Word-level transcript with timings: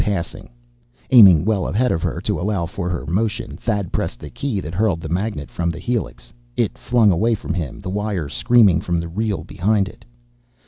Passing. 0.03 0.49
Aiming 1.11 1.45
well 1.45 1.67
ahead 1.67 1.91
of 1.91 2.01
her, 2.01 2.19
to 2.21 2.39
allow 2.41 2.65
for 2.65 2.89
her 2.89 3.05
motion, 3.05 3.55
Thad 3.55 3.91
pressed 3.91 4.17
the 4.19 4.31
key 4.31 4.59
that 4.59 4.73
hurled 4.73 4.99
the 4.99 5.09
magnet 5.09 5.51
from 5.51 5.69
the 5.69 5.77
helix. 5.77 6.33
It 6.57 6.75
flung 6.75 7.11
away 7.11 7.35
from 7.35 7.53
him, 7.53 7.79
the 7.79 7.91
wire 7.91 8.27
screaming 8.27 8.81
from 8.81 8.99
the 8.99 9.07
reel 9.07 9.43
behind 9.43 9.87
it. 9.87 10.03